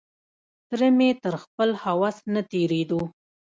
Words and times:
تره 0.69 0.87
مې 0.97 1.09
تر 1.23 1.33
خپل 1.43 1.69
هوس 1.83 2.17
نه 2.33 2.41
تېرېدو. 2.51 3.01